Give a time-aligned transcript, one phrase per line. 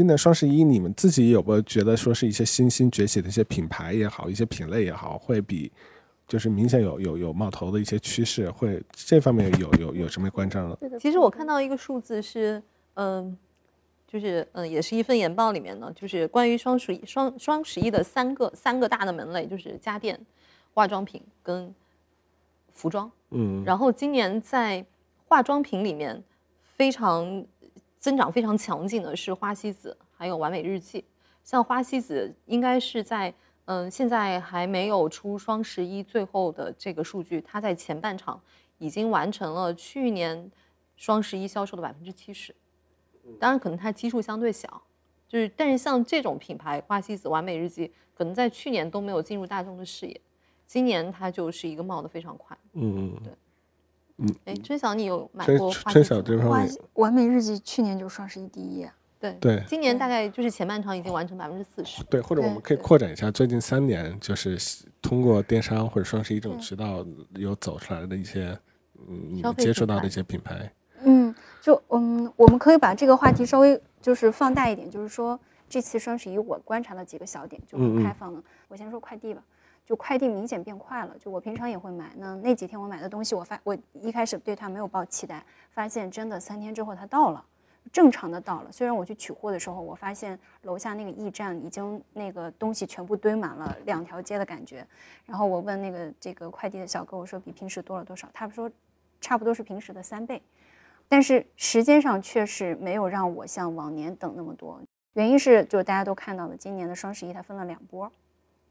[0.00, 5.70] 今年双十一，你们自己有没有觉得说是一些新兴崛起的一些品牌也好，一些品类也好，会比
[6.26, 10.78] 就是明显有有有冒头的一些趋势，会这方面有有有什么关照呢？
[10.98, 12.62] 其实我看到一个数字是，
[12.94, 13.36] 嗯，
[14.08, 20.18] 就是嗯，也是一份研报里面呢，就是关于双十一双双十一的三个三个大的门类，就是家电、
[20.72, 21.74] 化妆品跟
[22.72, 23.12] 服装。
[23.32, 24.82] 嗯，然后今年在
[25.28, 26.24] 化妆品里面
[26.74, 27.44] 非常
[28.00, 31.04] 增长非常强劲的是花西子，还有完美日记。
[31.44, 33.32] 像花西子应该是在
[33.66, 38.40] 嗯，现在还没有出双十一最后的这个数据，它在前半场
[38.78, 40.50] 已经完成了去年
[40.96, 42.52] 双十一销售的百分之七十。
[43.38, 44.82] 当然，可能它基数相对小，
[45.28, 50.20] 就是但是像这种品牌花西子、完美日记，可能在去年都没有进入大众的视野。
[50.66, 53.32] 今年它就是一个冒得非常快，嗯对，
[54.20, 56.04] 嗯，哎，春晓你有买过花春？
[56.04, 58.86] 晓这方面，完美日记去年就双十一第一，
[59.18, 64.58] 对对今年大概就是前半场已经完成百分之四十，对，或者我们可以扩展一下，最近三年就是
[65.00, 67.04] 通过电商或者双十一这种渠道
[67.36, 68.56] 有走出来的一些，
[69.08, 70.70] 嗯，接触到的一些品牌，
[71.02, 78.42] 嗯，就嗯，我们可以把这个话题稍微就是放大一点，就是说这次双十一我观察了几个小点，就开放的。
[78.68, 79.42] 我先说快递吧，
[79.90, 81.16] 就快递明显变快了。
[81.18, 87.44] 就我平常也会买，那那几天我买的东西，我发我一开始对它没有抱期待，发现真的三天之后它到了。
[87.90, 94.86] 正常的到了，虽然我去取货的时候，我发现楼下那个驿站已经那个东西全部堆满了两条街的感觉。
[95.26, 98.28] 然后我问那个这个快递的小哥，我说比平时多了多少？
[98.32, 98.70] 他说
[99.20, 100.40] 差不多是平时的三倍。
[101.08, 104.80] 但是时间上确实没有让我像往年等那么多，
[105.14, 108.12] 原因是就是大家都看到了，今年的双十一它分了两波，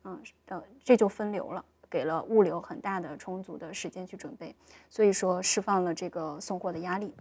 [0.03, 4.56] 嗯，呃，这就分流了，给了物流很大的充足的时间去准备，
[4.89, 7.14] 所以说释放了这个送货的压力。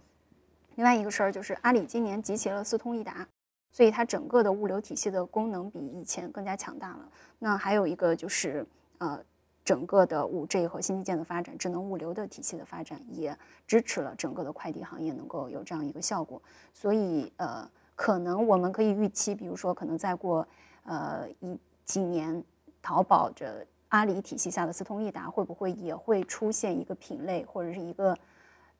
[0.75, 3.27] 另外一个事儿就是阿里今年集齐了四通一达，
[3.71, 7.09] 所以它整个的物流体系的功能比以前更加强大了。
[7.37, 8.65] 那还有一个就是
[8.99, 9.21] 呃，
[9.65, 13.37] 整个的五 G 和新基建的发展，智能物流的体系的发展也
[13.67, 16.41] 支持了整个的快递行业能够有这样一个效果。
[16.73, 20.47] 所以呃，可能我们可以预期，比如说可能再过
[20.85, 22.41] 呃一几年，
[22.81, 28.17] 淘宝这阿里体系下的四通一达会不会也会出现一个品类或者是一个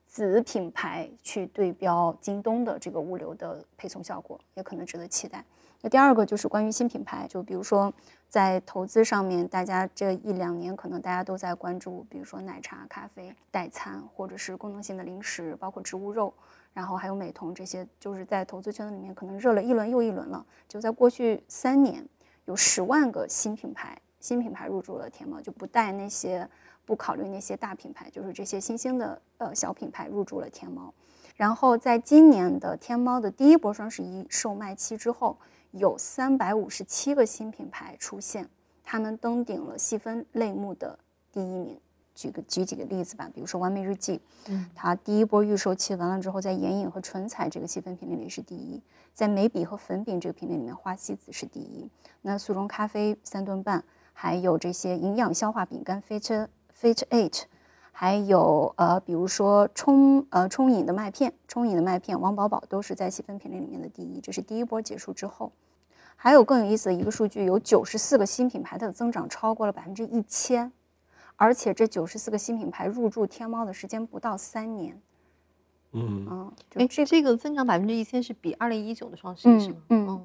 [0.06, 5.44] 子品牌去对标京东的这个物流的配送效果，也可能值得期待。
[5.82, 7.90] 那第二个就是关于新品牌，就比如说
[8.28, 16.34] 在投资上面，大家这一两年可能大家都在关注，比如说奶茶、咖啡、代餐，或者是功能性的零食，包括植物肉，
[16.74, 20.44] 然后还有美瞳这些，就是在投资圈子里面可能热了一轮又一轮了。
[20.68, 22.06] 就在过去三年，
[22.50, 26.48] 有十万个新品牌，新品牌入驻了天猫，就不带那些
[26.84, 30.92] 不考虑那些大品牌，就是这些新兴的呃小品牌入驻了天猫。
[31.36, 35.38] 然后在今年的天猫的第一波双十一售卖期之后，
[35.70, 38.50] 有三百五十七个新品牌出现，
[38.82, 40.98] 他们登顶了细分类目的
[41.30, 41.80] 第一名。
[42.14, 48.82] 举个举几个例子吧，比如说完美日记，嗯，它第一波预售期完了之后，在眼影和唇彩这个细分品类里是第一，
[49.14, 51.88] 在眉笔和粉饼这个品类里面，花西子是第一。
[52.22, 57.42] 那速溶咖啡三顿半，还有这些营养消化饼干 Fit Fit Eight，
[57.92, 65.52] 还有呃，比如说冲呃冲饮的麦片，冲饮的麦片，王饱饱都是在细分品类里面的第一，这是第一波结束之后。
[66.16, 70.70] 还有更有意思的一个数据，有九十四个新品牌，它的增长超过了百分之一千，
[71.40, 75.00] 而且这九十四个新品牌入驻天猫的时间不到三年，
[75.92, 79.76] 嗯，嗯，就哎，这这个增长百分之一千是比二零一九的双十一是吗？
[79.88, 80.20] 嗯哦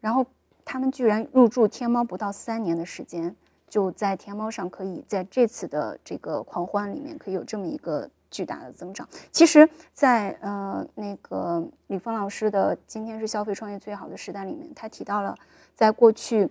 [0.00, 0.26] 然后
[0.64, 3.36] 他们居然入驻天猫不到三年的时间，
[3.68, 9.08] 就在天猫上可以在这次的这个狂欢里面可以有这么一个巨大的增长。
[9.30, 15.32] 其实在，呃那个李峰老师的《今天是消费创业最好的时代》里面，他提到了
[15.76, 16.50] 在过去，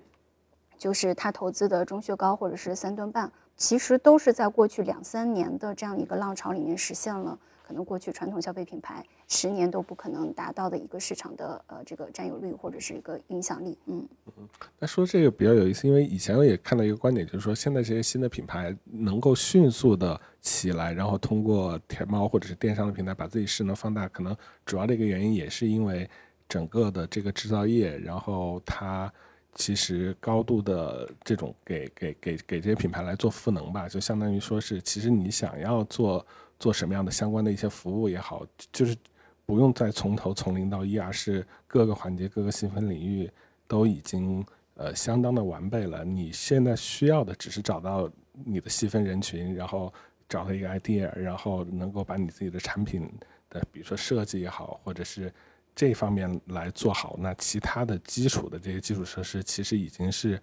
[0.78, 7.38] 就是他投资的钟薛高或者是三顿半，其实都是在过去两三年的这样一个浪潮里面实现了。
[7.68, 14.08] 可能过去传统消费品牌十年都不可能达到的一个市场的呃这个占有率或者是一个影响力，嗯
[14.38, 14.48] 嗯
[14.78, 26.08] 那说这个比较有意思，因为以前我也看到一个观点，就是说现在这些新的品牌能够迅速的起来，然后通过天猫或者是电商的平台把自己势能放大，可能主要的一个原因也是因为
[26.48, 29.12] 整个的这个制造业，然后它
[29.56, 36.26] 其实高度的这种给给给给这些品牌来做赋能吧，就相当于说是，其实你想要做
[36.60, 38.96] 做什么样的相关的一些服务也好，就是
[39.46, 43.32] 不用再从头从零到一，而是各个环节、各个细分领域
[43.68, 46.04] 都已经呃相当的完备了。
[46.04, 48.10] 你现在需要的只是找到
[48.44, 49.94] 你的细分人群，然后
[50.28, 53.10] 找到一个 idea，然后能够把你自己的产品
[53.50, 55.34] 的，比如说设计也好，或者是
[55.76, 60.42] 这方面来做好，那其他的基础的这些基础设施其实已经是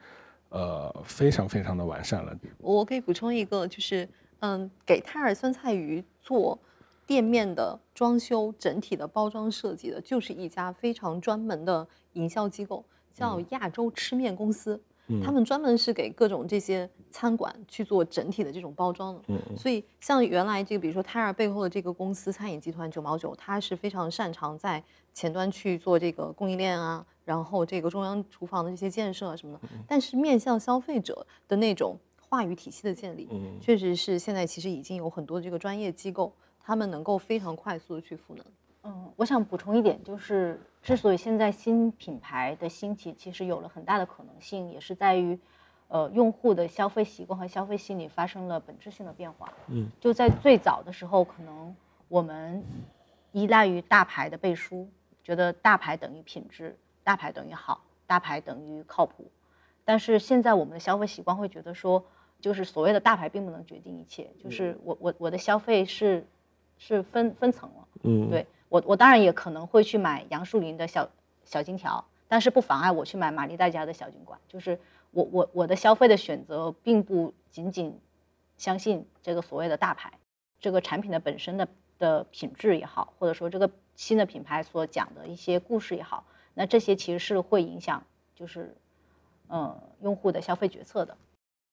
[0.50, 2.36] 呃非常非常的完善了。
[2.58, 4.06] 我可以补充一个，就是
[4.40, 6.58] 嗯，给泰尔酸菜鱼做
[7.06, 14.80] 店面的装修、整体的包装设计的，就是一家非常专门的营销机构，叫亚洲吃面公司。
[15.22, 19.20] 他们专门是给各种这些餐馆去做整体的这种包装的。
[19.28, 24.82] 嗯所以像原来这个，比如说泰尔背后的这个公司餐饮集团九毛九，它是非常擅长在
[25.12, 29.68] 前端去做这个供应链啊，然后这个中央厨房的这些建设啊什么的。
[29.86, 38.44] 但是面向消费者的那种话语体系的建立，嗯确实是现在其实已经有很多这个专业机构，他们能够非常快速的去赋能。
[38.84, 45.38] 嗯，我想补充一点，就是之所以现在新品牌的兴起，其实有了很大的可能性，也是在于，
[45.88, 49.52] 呃，用户的消费习惯和消费心理发生了本质性的变化。
[49.68, 51.74] 嗯，就在最早的时候，可能
[52.08, 52.64] 我们
[53.30, 54.88] 依赖于大牌的背书，
[55.22, 59.30] 觉得大牌等于品质，大牌等于好，大牌等于靠谱。
[59.84, 62.04] 但是现在我们的消费习惯会觉得说，
[62.40, 66.26] 就是所谓的大牌并不能决定一切，就是我我我的消费是
[66.78, 67.88] 是分分层了。
[68.04, 71.06] 嗯，对我，我当然也可能会去买杨树林的小
[71.44, 74.40] 小金条，但是不妨碍我去买玛丽黛佳的小金管。
[74.48, 74.80] 就是
[75.10, 78.00] 我我我的消费的选择，并不仅仅
[78.56, 80.10] 相信这个所谓的大牌，
[80.58, 88.02] 这个产品的本身的的品质也好，或者说这个新的品牌所讲的一些故事也好，那这些其实是会影响
[88.34, 88.74] 就是
[89.48, 91.14] 呃用户的消费决策的。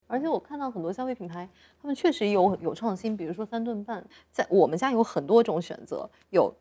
[0.08, 1.48] 而且我看到很多消费品牌，
[1.82, 6.54] 他们确实有有创新，比如说三顿半，在我们家有很多种选择，有，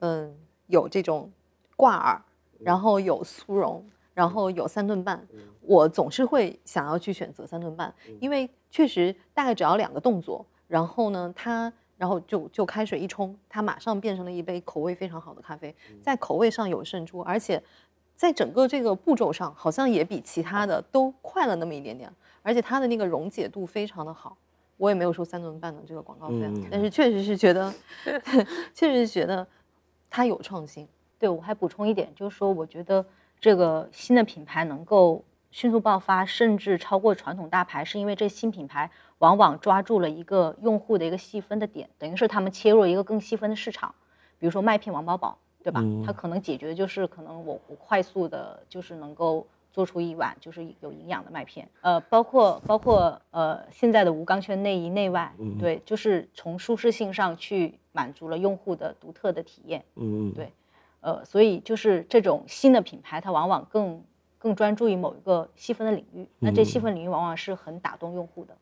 [0.00, 0.34] 嗯，
[0.66, 1.30] 有这种
[1.76, 2.22] 挂耳，
[2.58, 3.84] 然后有酥蓉，
[4.14, 5.26] 然后有三顿半，
[5.60, 17.62] 我总是会想要去选择三顿半，因为确实大概只要两个动作，然后呢，它然后就就开水一冲，它马上变成了一杯口味非常好的咖啡，在口味上有胜出，而且
[18.14, 22.12] 在整个这个步骤上，好像也比其他的都快了那么一点点。
[22.42, 24.36] 而且它的那个溶解度非常的好，
[24.76, 27.74] 我也没有收三顿半的这个广告费，嗯但是确实是觉得，
[28.72, 29.44] 确实是觉得
[30.16, 30.88] 它有创新。
[31.18, 33.04] 对我还补充一点，就是说，我觉得
[33.38, 43.94] 这个新的品牌能够迅速爆发，甚至超过传统大牌，是因为这新品牌往往抓住了一个用户的一个细分的点，等于是他们切入了一个更细分的市场，
[44.38, 45.84] 比如说麦片王饱饱，对吧？
[46.06, 49.46] 它可能解决的就是可能我我快速的，就是能够。
[49.76, 60.50] 做出一碗就是有营养的麦片，呃，包括包括呃现在的无钢圈内衣内外，对，就是从舒适性上去满足了用户的独特的体验，嗯，对，
[61.00, 64.02] 呃，所以就是这种新的品牌，它往往更
[64.38, 68.56] 更专注于某一个细分的领域，那这细分领域往往是很打动用户的。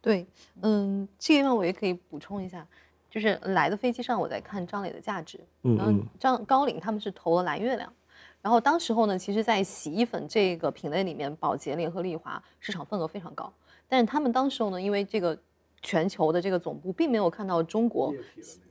[0.00, 0.24] 对，
[0.62, 2.64] 嗯，这个地方我也可以补充一下，
[3.10, 7.92] 就是来的飞机上我在看张磊的价值，然后张高瓴他们是投了蓝月亮。
[8.46, 13.52] 然后当时候呢，其实，在洗衣粉这个品类里面，宝洁、联合利华市场份额非常高。
[13.88, 15.36] 但是他们当时候呢，因为这个
[15.82, 18.14] 全球的这个总部并没有看到中国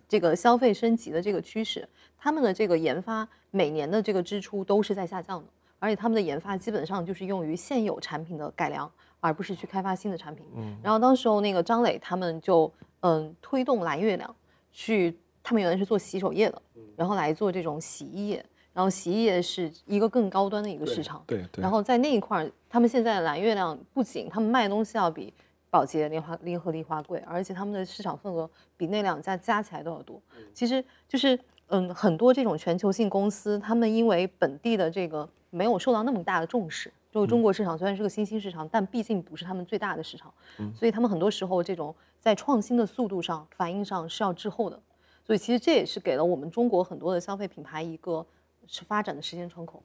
[0.07, 1.86] 这个消费升级的这个趋势，
[2.18, 5.48] 他们的这个研发每年的这个支出都是在下降的，
[5.78, 8.89] 而且他们的研发基本上就是用于现有产品的改良，
[9.19, 10.45] 而不是去开发新的产品。
[10.56, 10.78] 嗯。
[10.81, 12.71] 然后当时候那个张磊他们就
[13.02, 14.33] 嗯推动蓝月亮
[14.71, 16.61] 去，他们原来是做洗手液的，
[16.95, 18.45] 然后来做这种洗衣液。
[18.76, 21.62] 然后洗衣液是一个更高端的一个市场，对对。
[21.62, 25.34] 然后在那一块儿，他们现在蓝月亮不仅他们卖的东西要比
[25.70, 30.22] 宝洁、联华、联合利华贵，而且他们的市场份额比那两家加起来都要多。
[30.54, 40.34] 其实就是嗯，很多这种全球性公司，他们因为本地的这个没有受到那么大的重视，就中国市场虽然是个新兴市场，但毕竟不是他们最大的市场，
[40.78, 44.78] 所以他们很多时候这种在创新的速度上、反应上是要滞后的。
[45.26, 48.26] 所以其实这也是给了我们中国很多的消费品牌一个。
[48.68, 49.84] 是发展的时间窗口。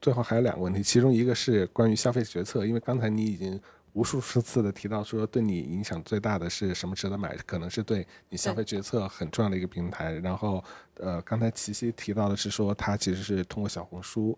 [0.00, 3.60] 最后还有两个问题，其中一个是关于消费决策，因为刚才你已经
[3.92, 10.14] 无数次的提到说，对你影响最大的是什么值得买，可能是对你消费决策很重要的一个平台。
[10.14, 14.36] 然后，呃，刚才琪琪提到的是说，它其实是通过小红书。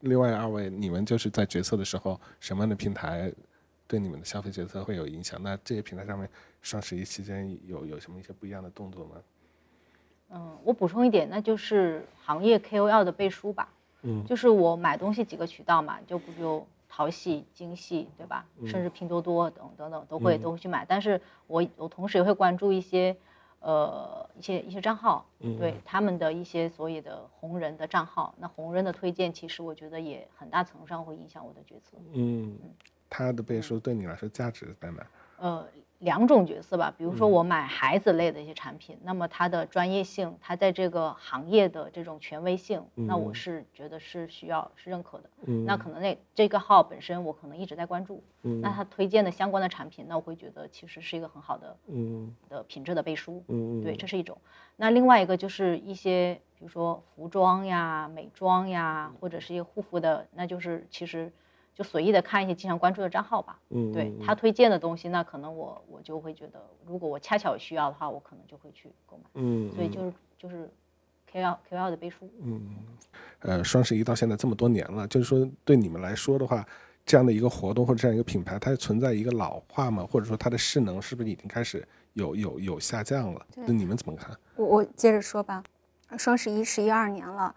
[0.00, 3.32] 另外二位，你们就是在决策的时候，什么样的平台
[3.88, 5.42] 对你们的消费决策会有影响？
[5.42, 6.28] 那这些平台上面，
[6.60, 9.16] 双十一期间有有什么一些不一样的动作吗？
[10.32, 13.68] 嗯，我补充一点，那就是行业 KOL 的背书吧。
[14.02, 18.44] 嗯，就是我买东西几个渠道嘛，就不就淘系、京系，对吧？
[18.66, 20.84] 甚至拼多多等等等都会都会去买。
[20.88, 23.16] 但是我我同时也会关注一些，
[23.60, 25.24] 呃，一些一些账号，
[25.58, 28.34] 对他们的一些所谓的红人的账号。
[28.38, 31.96] 那红人的推荐，其实我觉得也很大程度上会影响我的决策。
[32.12, 32.58] 嗯，
[33.08, 35.06] 他的背书对你来说价值在哪？
[35.38, 35.66] 呃，
[36.02, 45.30] 两种角色吧，比如说嗯我买孩子类的一些产品，那么它的专业性，它在这个行业的这种权威性，那我嗯是觉得是需要是认可的。
[45.46, 53.44] 嗯那可能那这个号本身我可能一直在关注，嗯那他推荐的相关的产品，那我会觉得其实是一个很好的嗯的品质的背书。
[53.46, 54.36] 嗯对，这是一种。
[54.76, 61.32] 那另外一个就是一些，比如说服装呀、美妆呀，或者是一些护肤的，那就是其实
[61.74, 63.58] 就随意的看一些经常关注的账号吧。
[63.70, 69.24] 嗯对他推荐的东西，那可能我我就会觉得，如果我恰巧有需要的话，我可能就会去购买。
[69.34, 70.70] 嗯所以就是就是
[71.32, 72.30] KOL KOL 的背书。
[72.42, 72.60] 嗯
[73.40, 76.64] 呃，双十一到现在这么多年了，就是说对你们来说的话，
[77.04, 80.06] 这样的一个活动或者这样一个品牌，它存在一个老化吗？
[80.08, 83.46] 或者说它的势能是不是已经开始有有有下降了？
[83.56, 84.36] 那你们怎么看？
[84.56, 85.64] 我我接着说吧，
[86.18, 87.52] 双十一十一二年了，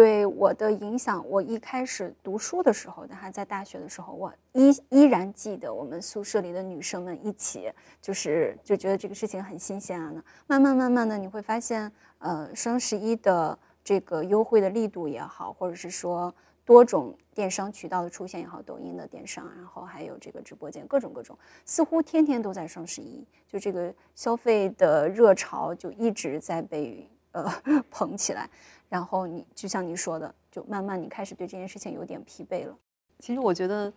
[0.00, 10.22] 对我的影响，我一开始读书的时候，还在大学的时候，我依依然记得我们宿舍里的女生们一起，就是就觉得这个事情很新鲜啊那。
[10.46, 27.44] 慢慢慢慢的，你会发现，呃，双十一的这个优惠的力度也好，或者是说多种电商渠道的出现也好，抖音的电商，然后还有这个直播间，各种各种，似乎天天都在双十一，就这个消费的热潮就一直在被呃
[27.92, 28.48] 捧起来，
[28.90, 32.76] 然后你就像你说的，就慢慢你开始对这件事情有点疲惫了。
[33.20, 33.90] 其实我觉得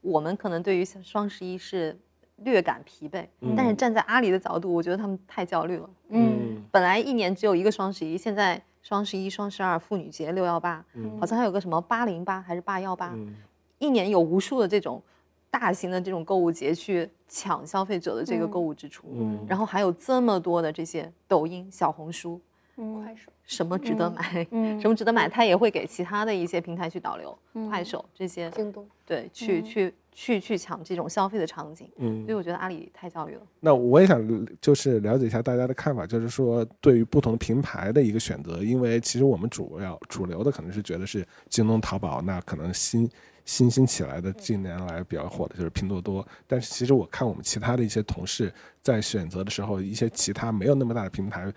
[0.00, 1.98] 我们可能对于双十一是
[2.36, 3.26] 略感疲惫，
[3.56, 5.90] 但是站在阿里的角度，我觉得他们太焦虑了。
[6.08, 10.84] 嗯本来一年只有一个双十一，现在双十一、双十二、妇女节、六幺八，
[11.18, 13.34] 好像还有个什么八零八还是八幺八，嗯
[13.78, 15.02] 一年有无数的这种
[15.50, 22.40] 大型的这种购物节去抢消费者的这个购物支出，嗯然后还有这么多的这些抖音、小红书，嗯
[22.76, 24.78] 快手，什么值得买，嗯。
[24.80, 27.36] 什么值得买，它也会给其他的一些平台去导流，
[27.68, 29.64] 快手这些，京东，对，去、嗯。
[29.64, 32.24] 去去去抢这种消费的场景，嗯。
[32.24, 33.42] 所以我觉得阿里太教育了。
[33.60, 43.08] 那我也想就是了解一下大家的看法，就是说对于不同的平台的一个选择，因为其实我们主要主流的可能是觉得是京东、淘宝，那可能新
[43.44, 48.52] 新兴起来的近年来比较火的就是拼多多，但是其实我看我们其他的一些同事
[48.82, 51.52] 在选择的时候，一些其他没有那么大的平台。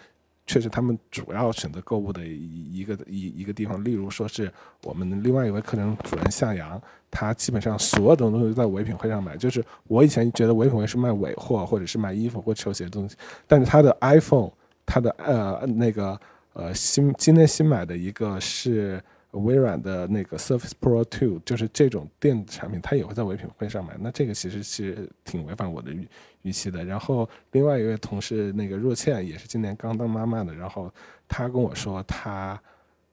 [0.48, 4.52] 确实，他们主要选择购物的一一个一一个地方，例如说是
[4.84, 9.36] 我们另外一位课程主任向阳，他基本上所有的东西都在唯品会上买。
[9.36, 13.16] 就是我以前觉得唯品会是卖尾货，或者是卖衣服或球鞋的东西，
[13.48, 14.52] 但是他的 iPhone，
[14.86, 16.20] 他的呃那个
[16.54, 19.02] 呃新今天新买的一个是
[19.39, 23.96] 微软的那个 Surface Pro 2，就是这种电子产品，它也会在唯品会上买。
[24.00, 26.08] 那这个其实是挺违反我的预
[26.44, 26.84] 预期的。
[26.84, 30.94] 然后另外一位同事那个若倩也是今年刚当妈妈的，然后
[31.27, 32.60] 她跟我说她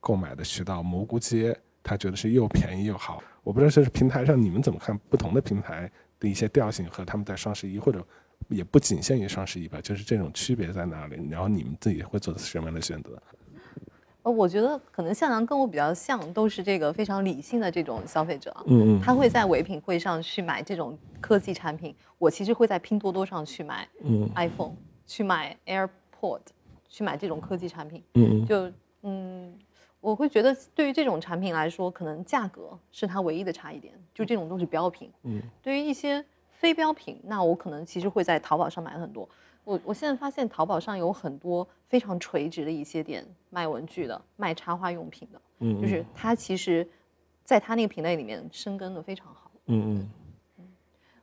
[0.00, 3.22] 购买的渠道蘑菇街，她觉得是又便宜又好。
[3.42, 8.06] 我不知道这是平台上你们怎么看不同的平台的一些调性和他们在双十一或者
[8.48, 11.28] 也不仅限于双十一吧，就是这种区别在哪里？
[11.28, 13.20] 然后你们自己会做什么样的选择？
[14.22, 18.54] 呃，我觉得可能向阳跟我比较像，都是这个非常理性的这种消费者。
[18.66, 24.74] 嗯嗯他会在唯品会上去买这种科技产品，我其实会在拼多多上去买嗯 iPhone，
[25.06, 26.40] 去买 AirPod，
[26.88, 28.02] 去买这种科技产品。
[28.14, 28.70] 嗯就
[29.02, 29.52] 嗯，
[30.00, 35.10] 我会觉得对于这种产品来说，可能价格是它唯一的差异点，就这种都是标品。
[35.24, 39.28] 嗯，对于一些非标品，那我可能其实会在淘宝上买很多。
[39.64, 46.86] 我我现在发现淘宝上有很多非常垂直的一些店，卖文具的，卖插花用品的，嗯就是它其实，
[47.44, 49.50] 在它那个品类里面生根的非常好。
[49.66, 50.00] 嗯
[50.58, 50.68] 嗯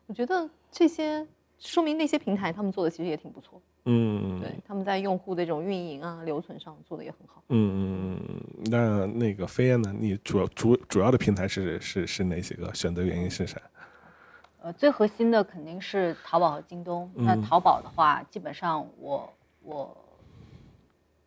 [0.07, 1.27] 我觉得这些
[1.59, 7.43] 说明那些平台他们做的其实也挺不错，嗯对，他们在用户的这种运营啊、留存上做的也很好。
[7.49, 8.41] 嗯嗯，
[8.71, 9.93] 那那个飞燕呢？
[9.99, 12.73] 你主要主主要的平台是是是哪几个？
[12.73, 13.61] 选择原因是啥？
[14.61, 17.09] 呃，最核心的肯定是淘宝和京东。
[17.15, 19.95] 那嗯淘宝的话，基本上我我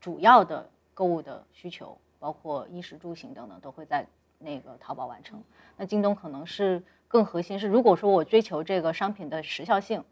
[0.00, 4.06] 主要的购物的需求，包括衣食住行等等，都会在
[4.38, 5.42] 那个淘宝完成。
[5.78, 10.04] 那京东可能是更核心是，如果说我追求这个商品的时效性，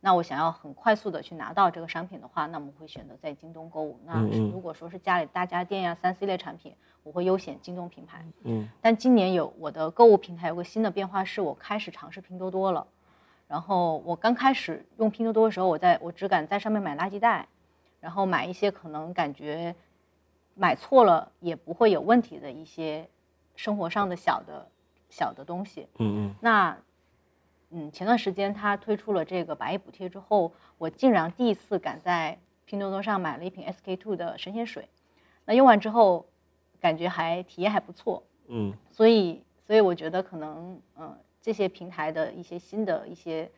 [0.00, 3.98] 那我想要很快速的去拿到这个商品的话，那我们会选择在京东购物。
[4.04, 4.20] 那
[4.52, 6.74] 如果说是家里大家电呀、三 C 类产品，
[7.06, 8.24] 我会优选京东品牌。
[8.42, 12.84] 嗯但今年有我的购物平台有个新的变化，是我开始尝试拼多多了。
[13.46, 17.46] 然后我刚开始用拼多多的时候，我在我只敢在上面买垃圾袋，
[18.00, 19.72] 然后买一些可能感觉
[20.56, 23.08] 买错了也不会有问题的一些
[23.54, 24.68] 生活上的小的
[25.08, 25.86] 小的东西。
[26.00, 26.76] 嗯嗯那
[27.70, 34.88] 嗯，前段时间他推出了这个百亿补贴之后，我竟然第一次敢在拼多多上买了一瓶 SK two 的神仙水。
[35.44, 36.26] 那用完之后，
[36.86, 38.22] 感觉还体验还不错。
[38.48, 41.12] 嗯所以，所以我觉得可能，嗯、
[41.42, 43.50] 这些平台的一些新的一些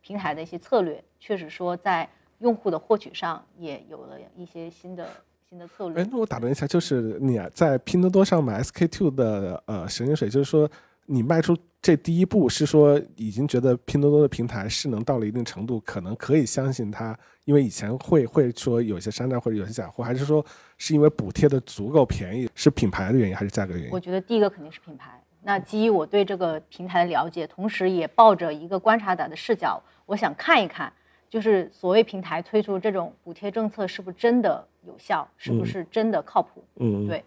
[0.00, 2.08] 平台的一些策略，确实说在
[2.38, 5.06] 用户的获取上也有了一些新的
[5.46, 6.08] 新的策略哎，。
[6.10, 10.70] 那我打断一下，就是你啊在拼多多上买 SK two 的呃神经水，就是说
[11.04, 17.18] 你迈出这第一步，是说已经觉得拼多多的平台势能到了一定程度，可能可以相信它，
[17.50, 20.44] 因为以前会会说有些山寨或者有些假货，还是说
[20.78, 23.90] 是因为补贴的足够便宜，是品牌的原因还是价格原因？
[23.90, 25.20] 我觉得第一个肯定是品牌。
[25.42, 30.92] 那基于我对这个平台的了解，同时也抱着一个观察者的视角，我想看一看，
[31.28, 36.62] 就是所谓平台推出这种补贴政策是不是真的有效，是不是真的靠谱？
[36.76, 37.24] 嗯，对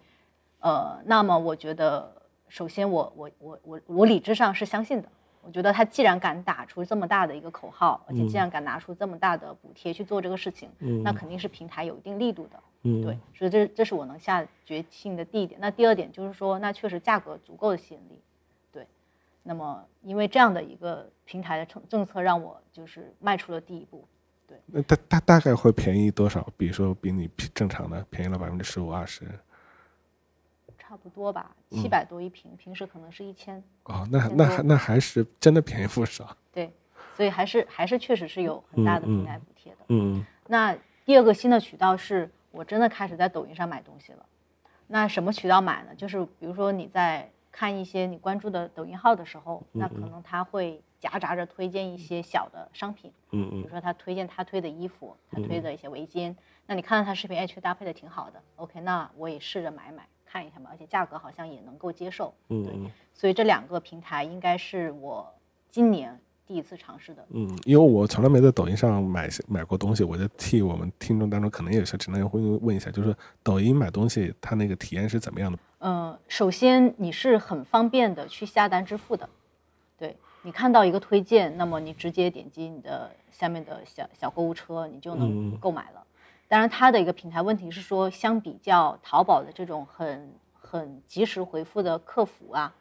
[0.60, 2.10] 呃，那么我觉得，
[2.48, 5.08] 首先我我我我我理智上是相信的。
[5.46, 10.70] 我觉得他既然敢打出这么大的一个口号，而且既然敢拿出这么大的补贴去做这个事情，
[11.02, 12.58] 那肯定是平台有一定力度的。
[12.82, 15.58] 嗯，对，所以这这是我能下决心的第一点。
[15.60, 18.20] 那第二点就是说，那确实价格足够的吸引力，
[18.72, 18.86] 对。
[19.42, 24.06] 那么因为这样的一个平台的政政策，让我就是迈出了第一步。
[24.46, 26.46] 对那大大大概会便宜多少？
[26.58, 29.24] 比如说比你平正常的便宜了百分之十五二十？
[30.94, 36.36] 差不多吧，七百多一瓶，平时可能是一千，哦，那那还那还是真的便宜不少。
[36.52, 36.72] 对，
[37.16, 39.78] 所以还是还是确实是有很大的平台补贴的。
[39.88, 40.72] 嗯那
[41.04, 44.24] 第二个新的渠道是我真的开始在抖音上买东西了。
[44.86, 45.92] 那什么渠道买呢？
[45.96, 56.32] 就是比如说你在看一些你关注的抖音号的时候，那可能他会夹杂着推荐一些小的商品，嗯嗯比如说他推荐他推的衣服，他推的一些围巾。
[56.66, 62.34] 那你看到他视频，哎，确实搭配的挺好的，OK，那我也试着买买看一下嘛，而且价格好像也能够接受。
[62.48, 65.32] 嗯嗯所以这两个平台应该是我
[65.70, 67.24] 今年第一次尝试的。
[67.30, 73.14] 嗯，因为我从来没在抖音上买买过东西，我就替我们听众当中可能有些直男人会问一下，就是
[73.44, 75.58] 抖音买东西它那个体验是怎么样的？
[75.78, 79.28] 嗯，首先你是很方便的去下单支付的，
[79.96, 86.03] 对你看到一个推荐，那么你直接点击你的下面的小小购物车，你就能嗯购买了。
[86.46, 92.74] 当然，它的一个平台问题是说，相比较淘宝的这种很很及时回复的客服啊，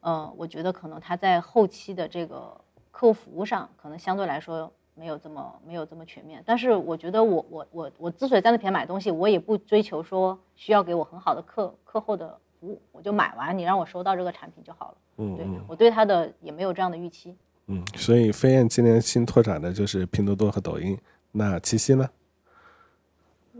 [0.00, 2.58] 呃，我觉得可能它在后期的这个
[2.90, 6.42] 客户服务上，可能相对来说没有这么没有这么全面。
[6.44, 14.94] 但是我觉得我我我我之所以在那边买东西，我也不追求说需要给我很好的客客后的服务，我就买完你让我收到这个产品就好了。
[15.16, 17.36] 对嗯对我对它的也没有这样的预期。
[17.66, 20.98] 嗯，所以飞燕今年新拓展的就是拼多多和抖音。
[21.32, 22.08] 那七夕呢？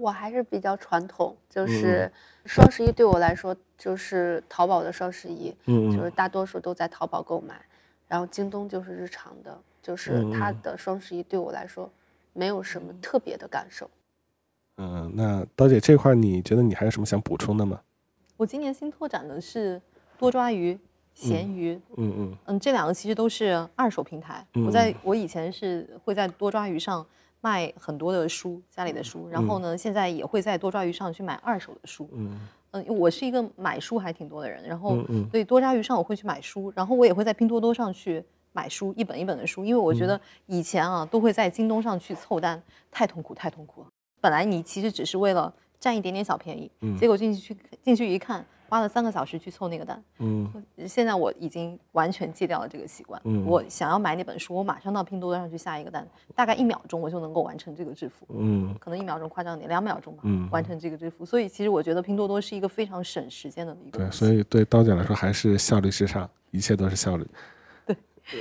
[0.07, 2.11] 我还是比较传统，嗯就是
[2.45, 7.61] 双十一对我来说就是淘宝的双十一，嗯就是大多数都在淘宝购买，
[8.07, 11.90] 然后京东就是日常的，就是它嗯的双十一对我来说
[12.33, 13.90] 没有什么特别的感受。
[14.77, 17.81] 嗯，那刀姐这块儿你觉得你还有什么想补充的吗？
[18.37, 19.83] 我今年新拓展的是
[20.16, 20.79] 多抓鱼、
[21.14, 24.47] 闲鱼，嗯嗯嗯，这两个其实都是二手平台。
[24.64, 27.05] 我在我以前是会在多抓鱼上
[27.40, 32.09] 卖很多的书，家里的书，然后呢，现在也会在多抓鱼上去买二手的书。
[32.12, 32.38] 嗯。
[32.72, 35.31] 嗯，因为我是一个买书还挺多的人，然后嗯嗯。
[35.31, 38.22] 所以多抓鱼上我会去买书，然后我也会在拼多多上去
[38.53, 43.83] 买书，一本一本的书，因为我觉得以前啊都会在京东上去凑单，太痛苦太痛苦。
[43.83, 43.88] 了。
[44.20, 46.96] 本来你其实只是为了占一点点小便宜，嗯。
[46.96, 50.02] 结果进去去进去一看，花了三个小时去凑那个单。
[50.18, 50.50] 嗯
[50.87, 53.20] 现在我已经完全戒掉了这个习惯。
[53.24, 58.26] 嗯我想要买那本书，我马上到拼多多上去下一个单，大概一秒钟我就能够完成这个支付。
[58.31, 61.24] 嗯可能一秒钟夸张点，两秒钟吧，嗯完成这个支付。
[61.24, 67.26] 所以其实我觉得拼多多是一个非常省时间的一个对，所以对刀姐来说还是效率至上，一切都是效率。
[67.87, 67.96] 对，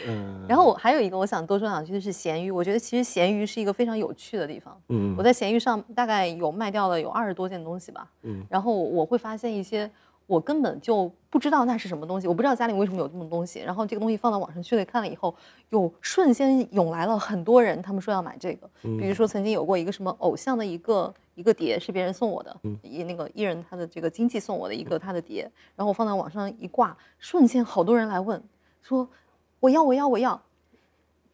[0.08, 4.76] 嗯然后我还有一个我想多说两句的是闲鱼，我觉得其实闲鱼是一个非常有趣的地方。
[4.90, 9.90] 嗯我在闲鱼上大概有卖掉了有二十多件东西吧，嗯然后我会发现一些
[10.28, 15.34] 我根本就不知道那是什么东西，我不知道家里为什么有这么东西，然后这个东西放到网上去了看了以后，
[15.70, 28.42] 有瞬间涌来了很多人，他们说要买这个，比如说曾经有过一个什么偶像的一个一个碟是别人送我的，一那个艺人他的这个经纪送我的一个他的碟，然后我放到网上一挂，瞬间好多人来问
[28.82, 29.08] 说
[29.60, 30.42] 我要我要我要。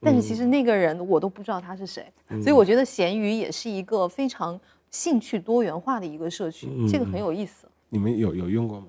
[0.04, 7.68] 但是其实那个人我都不知道他是谁，所以我觉得闲鱼也是一个非常兴趣多元化的一个社区，这个很有意思。
[7.94, 8.88] 你们有有用过吗？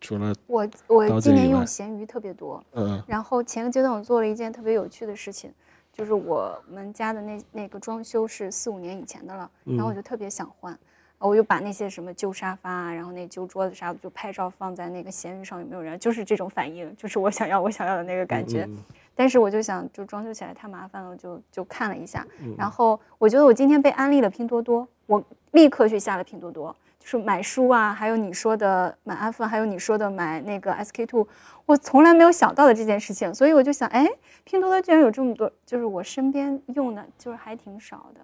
[0.00, 5.52] 除了我我今年用闲鱼特别多，嗯然后前个阶段我做了一件特别有趣的事情，
[5.92, 10.78] 就是我们家的那那个装修是四五年以前的了，然后我就特别想换，
[11.18, 15.98] 我就把那些什么旧沙发啊，然后那旧桌子啥的就拍照放在那个闲鱼上，有没有人？
[15.98, 18.68] 就是这种反应，就是我想要我想要的那个感觉。
[19.16, 22.26] 但是我就想，就装修起来太麻烦了，就就看了一下。
[22.40, 31.28] 嗯然后我觉得我今天被安利了拼多多，我立刻去下了拼多多，就是买书啊，还有你说的买 iPhone，还有你说的买那个 SK two，
[31.66, 34.08] 我从来没有想到的这件事情，所以我就想，哎，
[34.42, 38.20] 拼多多居然有这么多，就是我身边用的，就是还挺少的，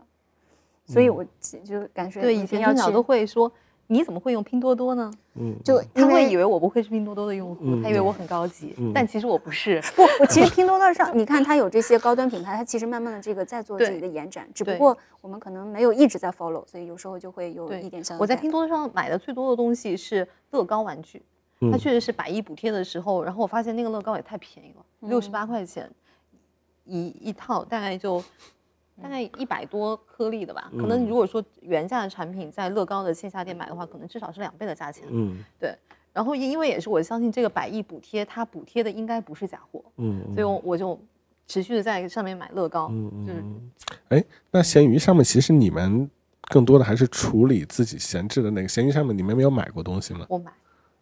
[0.87, 3.53] 所以我就就感觉对，以前很少都会说，
[3.93, 5.13] 你怎么会用拼多多呢？
[5.35, 7.83] 嗯，就他会以为我不会是拼多多的用户，嗯。
[7.83, 8.93] 他以为我很高级，嗯。
[8.95, 9.83] 但其实我不是。
[9.97, 18.17] 不，我其实拼多多上， 你看它有这些高端品牌，它其实慢慢的这个在做自己的延展，只不过我们可能没有一直在 follow，所以有时候就会有一点像。
[18.17, 21.21] 我在拼多多上买的最多的东西是乐高玩具，
[21.61, 21.73] 嗯。
[21.73, 25.91] 它确实是百亿补贴的时候，然后我发现那个乐高也太便宜了，六十八块钱
[26.85, 28.23] 一一套，大概就
[29.03, 30.71] 大概一百多颗粒的吧。
[30.73, 35.05] 可能嗯如果说原价的产品在乐高的线下店买的话，可能至少是两倍的价钱。
[35.11, 35.75] 嗯对
[36.13, 40.99] 然后因因为也是我相信这个百亿补贴，它补贴的应该不是假货，嗯，所以我我就
[41.47, 43.71] 持续的在上面买乐高，嗯就是嗯，
[44.09, 46.11] 哎，那闲鱼上面其实你们
[46.49, 50.27] 更多的还是处理自己闲置的那个，闲鱼上面你们没有买过东西吗？
[50.29, 50.53] 我买，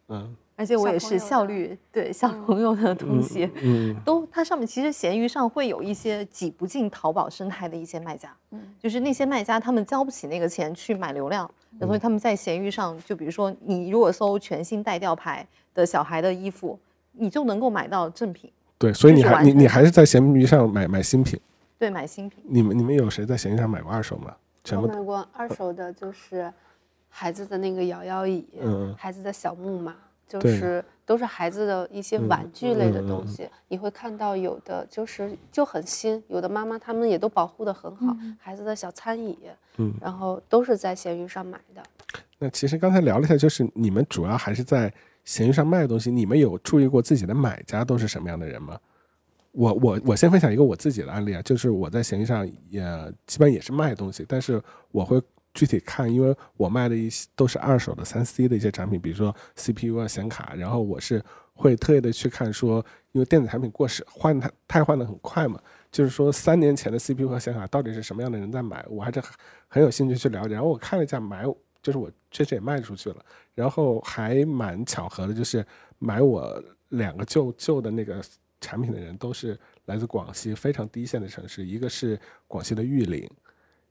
[0.09, 3.49] 嗯而且我也是小朋友的效率对小朋友的东西。
[3.63, 11.49] 嗯都，它上面其实闲鱼上会有一些挤不进淘宝生态的一些卖家，嗯就是那些卖家他们交不起那个钱去买流量，
[11.81, 16.77] 所以他们在闲鱼上，就比如说你如果搜全新带吊牌的小孩的衣服，
[17.13, 21.39] 你就能够买到正品，对，所以你还你你还是在闲鱼上买买新品。
[21.79, 22.43] 对，买新品。
[22.49, 24.35] 你们你们有谁在闲鱼上买过二手吗？
[24.65, 26.53] 全部我买过二手的，就是
[27.09, 29.95] 孩子的那个摇摇椅，嗯孩子的小木马，
[30.29, 33.49] 就是都是孩子的一些嗯玩具类的嗯嗯嗯东西。
[33.69, 39.39] 你会看到有的就是就很新，有的妈妈他们也都保护的很好，孩子的小餐椅，
[39.79, 41.83] 嗯然后都是在闲鱼上买的。
[42.39, 44.93] 那其实刚才聊了一下，就是你们主要还是在
[45.25, 48.79] 闲鱼上卖东西，你们有注意过自己的买家都是什么样的人吗？
[49.53, 52.85] 我我我先分享一个我自己的案例啊，就是我在闲鱼上也
[53.27, 54.63] 基本也是卖东西，但是
[54.93, 55.21] 我会
[55.55, 61.23] 具体看，因为我卖的一些都是二手的三 C 的一些产品，比如说 CPU 啊、显卡，然后我是
[61.55, 69.21] 会特意的去看说，因为电子产品过时换它太换的很快嘛，就是说三年前的 CPU 和显卡到底是什么样的人在买，我还是
[69.67, 70.55] 很有兴趣去了解。
[70.55, 71.45] 然后我看了一下买，
[71.83, 73.17] 就是我确实也卖出去了，
[73.55, 75.65] 然后还蛮巧合的，就是
[75.99, 78.23] 买我两个旧旧的那个
[78.61, 83.29] 产品的人都是来自广西非常低线的城市，一个是广西的玉林，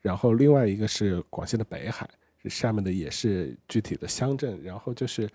[0.07, 2.09] 然后另外一个是广西的北海，
[2.45, 5.29] 下面的也是具体的乡镇，然后就是。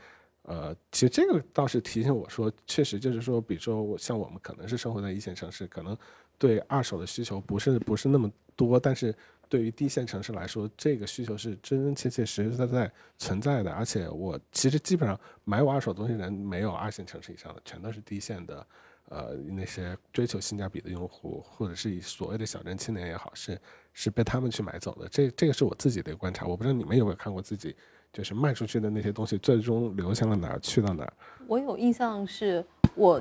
[0.45, 5.97] 呃，其实这个倒是提醒我说，确实就是说，比如说像我们可能是生活在一线城市，可能
[6.37, 9.15] 对二手的需求不是不是那么多，但是
[9.49, 13.71] 对于低线城市来说，这个需求是真真切切、实实在在存在的。
[13.71, 18.67] 而且我其实基本上买我二手东西人没有二线城市以上的，全都是低线的，
[19.11, 23.57] 呃，那些追求性价比的用户，或者是以所谓的小镇青年也好，是
[23.93, 25.09] 是被他们去买走的。
[25.09, 27.75] 这这个是我自己的一个观察，我不知道你们有没有看过自己
[28.13, 31.13] 就是卖出去的那些东西，最终流向了哪儿，去到哪儿？
[31.47, 33.21] 我有印象是我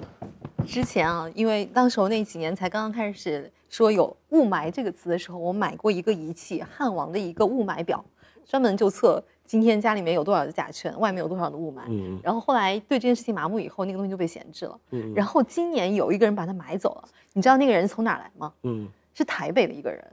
[0.65, 8.03] 之前啊，因为当时候那几年才刚刚开始说有雾霾这个词的时候，我买过一个仪器，汉王的一个雾霾表，
[8.45, 11.81] 专门就测今天家里面有多少的甲醛，外面有多少的雾霾。
[11.87, 14.79] 嗯然后后来对这件事情麻木以后，那个东西就被闲置了。
[14.91, 18.53] 嗯然后今年有一个人把它买走了，你知道那个人从哪儿来吗？
[18.63, 20.05] 嗯是台北的一个人，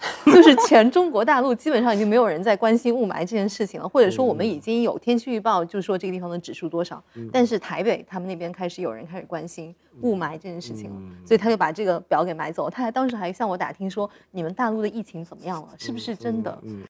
[0.24, 12.70] 就是全中国大陆基本上已经没有人在关心雾霾这件事情了，或者说我们已经有天气预报，就是说这个地方的指数多少，但是台北他们那边开始有人开始关心雾霾这件事情了，所以他就把这个表给买走了。
[12.70, 16.58] 他还当时还向我打听说，你们大陆的疫情怎么样了，是不是真的？
[16.62, 16.82] 嗯。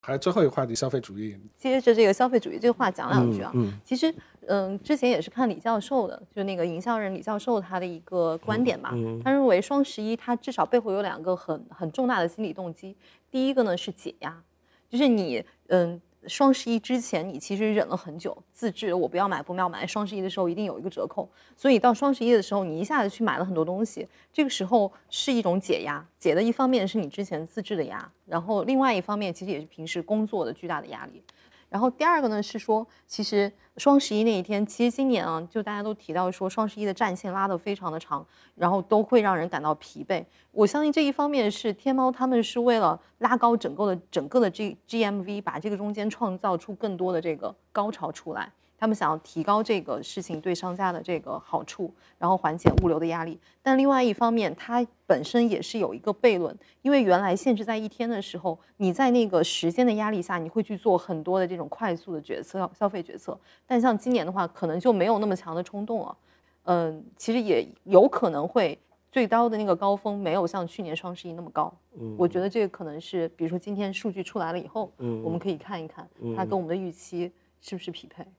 [0.00, 1.38] 还有最后一个话题，消费主义。
[1.58, 4.12] 接着这个消费主义这个话讲两句啊，嗯其实，
[4.46, 8.92] 嗯，之前也是看李教授的，就那个营销人李教授他的一个观点吧。
[8.94, 12.96] 嗯他认为双十一它至少背后有两个很很重大的心理动机。
[13.30, 14.42] 第一个呢是解压，
[14.88, 26.04] 就是你嗯双十一之前你其实忍了很久，自制我不要买不要买，双十一的时候一定有一个折扣，所以到双十一的时候你一下子去买了很多东西，这个时候是一种解压。
[26.18, 31.22] 解的一方面是你之前自制的压，然后另外一方面其实也是平时工作的巨大的压力。
[31.70, 40.22] 然后第二个呢是说，其实双十一那一天，其实今年啊，就大家都提到说双十一的战线拉得非常的长，然后都会让人感到疲惫。
[40.50, 48.52] 我相信这一方面是天猫他们是为了拉高整个的整个的 G GMV，把这个中间创造出更多的这个高潮出来。
[48.80, 53.38] 他们想要提高这个事情对商家的这个好处，然后缓解物流的压力。
[53.60, 63.38] 但另外一方面，它本身也是有一个悖论，因为原来限制在一天的时候，你在那个时间的压力下，你会去做很多的这种快速的决策、消费决策。
[63.66, 66.16] 但像今年的话，可能就没有那么强的冲动了。
[66.62, 68.78] 嗯，其实也有可能会
[69.12, 71.70] 最高的那个高峰没有像去年双十一那么高。
[71.98, 78.22] 嗯我觉得这个可能是，比如说今天数据出来了以后，嗯我们可以看一看它跟我们的预期是不是匹配。
[78.22, 78.32] 嗯，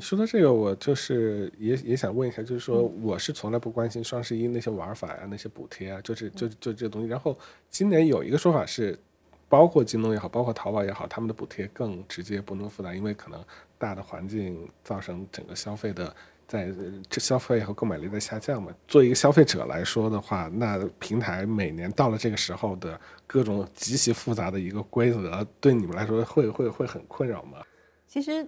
[0.00, 7.08] 说到这个，我就是也也想问一下，就是说，嗯我是从来不关心双十一那些玩法呀、那些补贴啊，就是嗯就就这东西。
[7.08, 7.36] 然后
[7.68, 8.96] 今年有一个说法是，
[9.48, 13.44] 包括京东也好，包括淘宝也好，他们的补贴更直接，不那么复杂，因为可能
[13.76, 16.14] 大的环境造成整个消费的
[16.46, 16.74] 在呃
[17.10, 18.72] 这消费和购买力在下降嘛。
[18.86, 27.58] 作为一个消费者来说的话，那平台每年到了这个时候的各种极其复杂的一个规则，对你们来说会会会很困扰吗？
[28.06, 28.46] 其实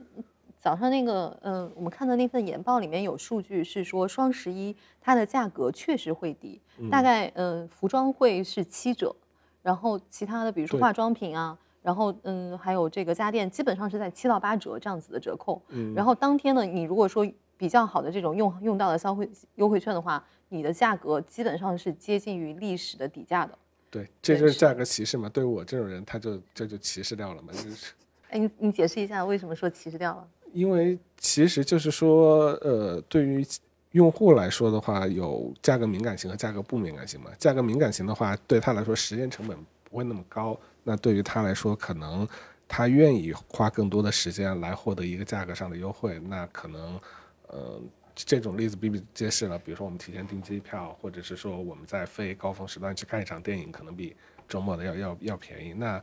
[0.64, 6.58] 早上那个，嗯、我们看的那份研报里面有数据是说，双十一它的价格确实会低，
[6.90, 9.14] 大概嗯、服装会是七折，
[9.60, 15.60] 然后其他的比如说化妆品啊，然后嗯还有这个家电，基本上是在七到八折这样子的折扣。
[15.68, 23.58] 嗯然后当天呢，你如果说比较好的这种用用到的消费优惠券的话，你的价格基本上是接近于历史的底价的。
[23.90, 25.28] 对，这就是价格歧视嘛。
[25.28, 27.52] 对于我这种人，他就这就歧视掉了嘛。
[27.52, 27.92] 就是
[28.30, 30.26] 哎，你你解释一下为什么说歧视掉了？
[30.54, 33.46] 因为其实就是说，呃，对于
[33.90, 37.30] 用户来说的话，有价格敏感型和价格不敏感型嘛。
[37.38, 42.26] 价格敏感型的话，对他来说时间成本不会那么高，那对于他来说，可能
[42.66, 47.00] 他愿意花更多的时间来获得一个价格上的优惠，那可能，
[47.48, 47.80] 呃。
[48.16, 54.14] 这种例子比比皆是了，比如说我们提前订机票，或者是说我们在非高峰时段去看一场电影，可能比
[54.48, 55.72] 周末的要要要便宜。
[55.72, 56.00] 那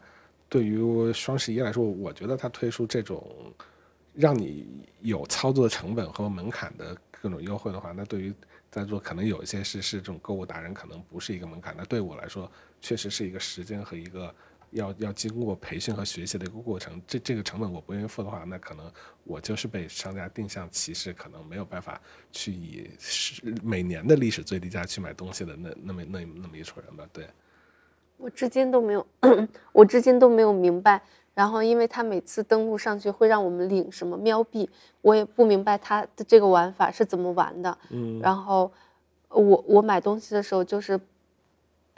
[0.49, 3.25] 对于双十一来说，我觉得它推出这种
[4.13, 8.33] 让你有操作成本和门槛的各种优惠的话，那对于
[8.69, 11.75] 在座可能有一些是是这种购物达人，可能不是一个门槛。
[11.77, 14.33] 那对我来说，确实是一个时间和一个
[14.71, 17.01] 要要经过培训和学习的一个过程。
[17.05, 18.91] 这这个成本我不愿意付的话，那可能
[19.23, 21.99] 我就是被商家定向歧视，可能没有办法
[22.31, 27.05] 去以是每年的历史最低价去买东西的那那么那那么一撮人吧。
[27.11, 27.27] 对，
[28.17, 29.05] 我至今都没有，
[29.73, 31.01] 我至今都没有明白。
[31.33, 34.69] 然后，因为他每次登录上去会让我们领什么喵币，
[35.01, 37.77] 我也不明白他的这个玩法是怎么玩的。
[37.89, 38.69] 嗯然后，
[39.29, 40.99] 我我买东西的时候就是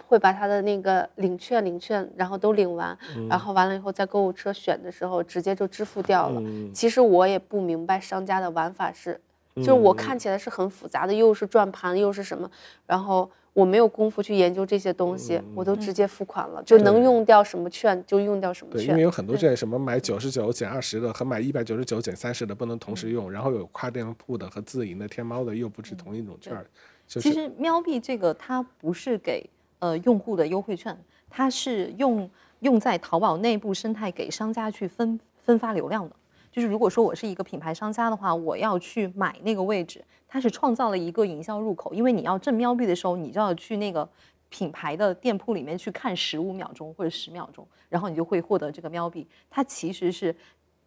[0.05, 2.95] 会把他的那个领券、领券，然后都领完，
[3.27, 6.39] 然后完了以后在购物车选的时候直接就支付掉了。
[6.39, 9.19] 嗯其实我也不明白商家的玩法是，
[9.55, 12.49] 就是我看起来是很复杂的，又是转盘又是什么，
[12.87, 19.01] 然后我没有功夫去研究这些东西，我都直接付款了，就能用掉什么券就用掉什么对，因为。
[19.01, 26.65] 有很多券什么买九十九减二十的和买一百九十九减三十的不能同时用，然后有跨店铺的和自营的天猫的又不是同一种券儿，
[27.07, 29.47] 就是其实喵币这个它不是给
[29.79, 30.97] 呃用户的优惠券，
[31.29, 32.27] 它是用
[32.61, 36.15] 用在淘宝内部生态给商家去分分发流量的。
[36.53, 44.07] 就是如果说我是一个品牌商家的话，我要去买那个位置，它是创造了一个营销入口，因为你要挣喵币的时候，你就要去那个
[44.49, 49.27] 品牌的店铺里面去看十五秒钟或者十秒钟，然后你就会获得这个喵币。
[49.49, 50.35] 它其实是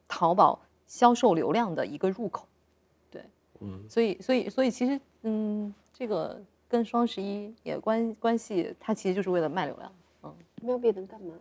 [0.07, 2.47] 淘宝销售流量的一个入口。
[3.11, 3.21] 对
[3.61, 9.93] 嗯，所以，所以，所以，其实，嗯，这个跟双十一也关关系，它其实就是为了卖流量。
[10.23, 11.35] 嗯，喵币能干嘛？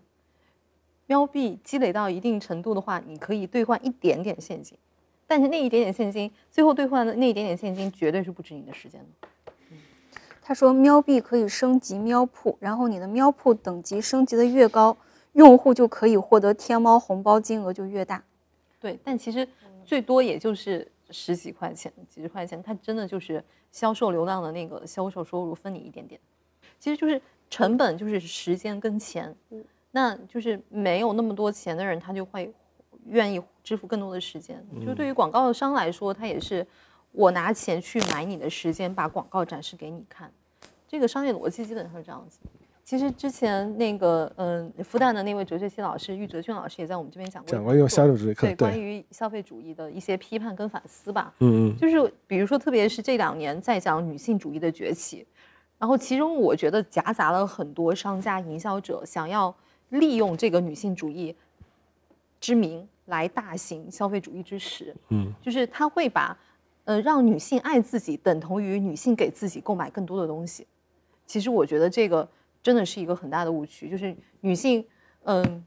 [1.07, 4.77] 喵币积累到一定程度的话，你可以兑换一点点现金，
[5.27, 9.27] 但是那一点点现金，最后兑换的那一点点现金，绝对是不值你的时间的。
[10.41, 14.95] 他说喵币可以升级喵铺，然后你的喵铺等级升级的越高，
[15.33, 18.23] 用户就可以获得天猫红包金额就越大。
[18.79, 19.47] 对，但其实
[19.83, 26.21] 最多也就是十几块钱、几十块钱，它真的就是销售流量的那个销售收入分你一点点，
[26.79, 29.35] 其实就是成本就是时间跟钱，
[29.95, 32.53] 那就是没有那么多钱的人，他就会
[33.05, 34.61] 愿意支付更多的时间。
[34.85, 36.67] 就对于广告商来说，他也是
[37.13, 40.29] 我拿钱去买你的时间，把广告展示给你看，
[40.85, 42.39] 这个商业逻辑基本上是这样子。
[42.83, 51.33] 其实之前那个嗯，复旦的那位哲学系老师郁哲俊老师也在我们这边讲过讲过用门课消费主义课，对关，于消费主义的一些批判跟反思吧。
[51.39, 55.25] 嗯嗯，就是比如说，特别是这两年在讲女性主义的崛起，
[55.79, 59.55] 然后其中我觉得夹杂了很多商家营销者想要
[59.89, 61.35] 利用这个女性主义
[62.39, 64.95] 之名来大行消费主义之实。
[65.09, 66.37] 嗯，就是他会把
[66.83, 70.65] 呃让女性爱自己等同于女性给自己购买更多的东西。
[71.25, 72.27] 其实我觉得这个
[72.61, 74.85] 真的是一个很大的误区，就是女性
[75.23, 75.65] 嗯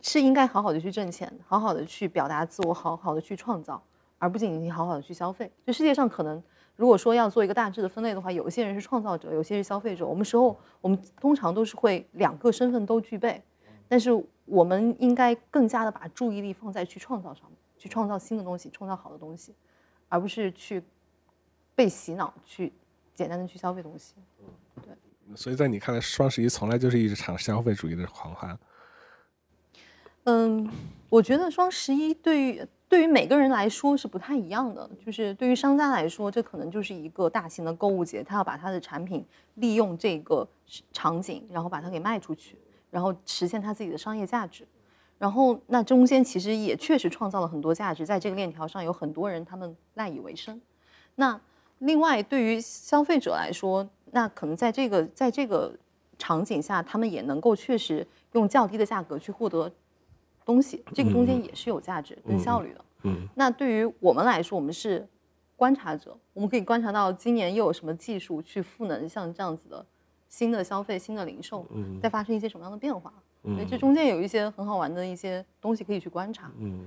[0.00, 3.82] 是应该好好的去挣钱，好好的去表达自我，好好的去创造，
[4.18, 5.50] 而不仅仅好好的去消费。
[5.66, 6.42] 就世界上可能
[6.76, 10.06] 如果说要做一个大致的分类的话，有一些人是创造者，有些是消费者。
[10.06, 13.42] 我们时候我们通常都是会两个身份都具备，
[13.88, 14.10] 但是
[14.46, 19.54] 我们应该更加的把注意力放在去创造上面，去创造新的东西，创造好的东西，
[20.08, 20.82] 而不是去
[21.74, 22.72] 被洗脑去
[23.14, 24.14] 简单的去消费东西。
[24.82, 24.94] 对
[25.36, 28.58] 所以在你看来，双十一从来就是一场消费主义的狂欢。
[30.24, 30.68] 嗯，
[31.08, 34.86] 我觉得双十一对于对于每个人来说是不太一样的。
[35.02, 39.24] 就是对于商家来说，这可能就是一个大型的购物节，他要把他的产品
[39.54, 40.46] 利用这个
[40.92, 42.58] 场景，然后把它给卖出去，
[42.90, 44.68] 然后实现他自己的商业价值。
[45.16, 50.60] 然后那中间其实也确实创造了很多价值，在这个链条上有很多人他们赖以为生。
[51.14, 51.40] 那
[51.78, 55.74] 另外对于消费者来说，那可能在这个在这个
[56.18, 59.72] 场景下，他们也能够确实用较低的价格去获得
[60.44, 62.84] 东西，这个中间也是有价值跟效率的。
[63.04, 65.06] 嗯那对于我们来说，我们是
[65.56, 69.84] 观察者，我们可以观察到今年又有什么技术去赋能像这样子的
[70.28, 73.12] 新的消费、新的零售，嗯在发生一些什么样的变化。
[73.42, 76.50] 所以这嗯中间有一些很好玩的一些东西可以去观察。
[76.58, 76.86] 嗯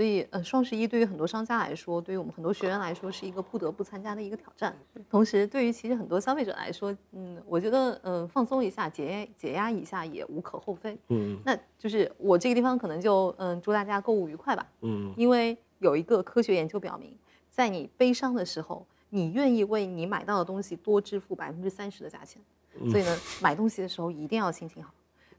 [0.00, 4.74] 所以，呃，双十一对于很多商家来说，对于我们很多学员来说，是一个不得不参加的一个挑战。
[5.10, 10.96] 同时，对于其实很多消费者来说，嗯，我觉得，呃、放松一下，解解压一下也无可厚非。
[11.08, 14.66] 嗯那就是我这个地方可能就，嗯，祝大家购物愉快吧。
[14.80, 17.14] 嗯因为有一个科学研究表明，
[17.50, 22.40] 在你悲伤的时候，你愿意为你买到的东西多支付百分之三十的价钱。
[22.90, 24.94] 所以呢，买东西的时候一定要心情好。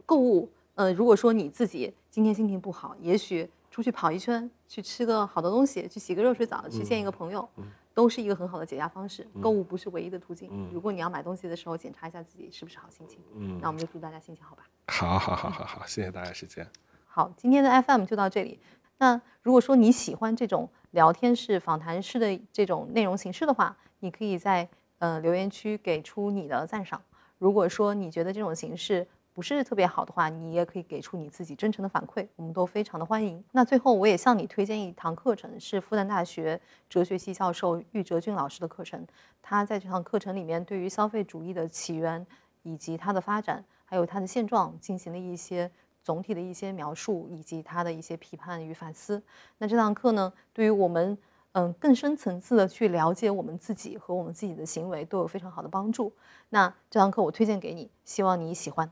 [0.05, 7.47] 购物，呃，如果说你自己今天心情不好，也许出去跑一圈，去吃个好的东西，去洗个热水澡，去见一个朋友，
[7.93, 9.25] 都是一个很好的解压方式。
[9.41, 10.69] 购物不是唯一的途径。
[10.73, 13.19] 如果你要买东西的时候，检查一下自己是不是好心情。
[13.33, 14.63] 嗯那我们就祝大家心情好吧。
[14.87, 16.67] 好好好好好，谢谢大家时间。
[17.05, 18.59] 好，今天的 FM 就到这里。
[18.97, 24.67] 那如果说你喜欢这种聊天式、访谈式的这种内容形式的话，你可以在
[24.99, 27.01] 呃留言区给出你的赞赏。
[27.37, 33.43] 如果说你觉得这种形式不是特别好的话，你也可以给出你自己真诚的反馈，我们都非常的欢迎。
[33.51, 39.07] 那最后，我也向你推荐一堂课程，是复旦大学哲学系教授郁哲俊老师的课程。
[39.41, 42.25] 他在这堂课程里面，对于消费主义的起源
[42.63, 45.71] 以及它的发展，还有它的现状，进行了一些
[46.03, 49.23] 总体的一些描述，以及他的一些批判与反思。
[49.59, 51.17] 那这堂课呢，对于我们
[51.53, 56.11] 嗯更深层次的去了解我们自己和我们自己的行为，都有非常好的帮助。
[56.49, 58.91] 那这堂课我推荐给你，希望你喜欢。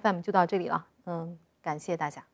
[0.00, 2.24] ，FM 就到这里了，嗯，感谢大家。